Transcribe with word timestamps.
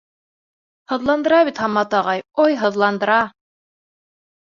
—Һыҙландыра 0.93 1.43
бит, 1.51 1.63
Хаммат 1.65 1.95
ағай, 2.01 2.25
ой, 2.47 2.59
һыҙландыра. 2.65 3.23